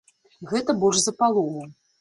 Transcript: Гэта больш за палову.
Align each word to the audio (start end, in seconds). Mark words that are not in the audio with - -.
Гэта 0.53 0.75
больш 0.85 0.97
за 1.05 1.13
палову. 1.23 1.61